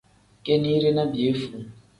Kinide 0.43 0.89
ni 0.95 1.03
piyefuu. 1.11 1.61